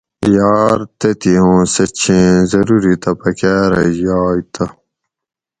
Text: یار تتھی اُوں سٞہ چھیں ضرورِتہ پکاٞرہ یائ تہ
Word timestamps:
یار 0.37 0.77
تتھی 0.99 1.33
اُوں 1.41 1.61
سٞہ 1.73 1.85
چھیں 1.99 2.29
ضرورِتہ 2.51 3.11
پکاٞرہ 3.21 3.81
یائ 4.01 4.39
تہ 4.53 4.65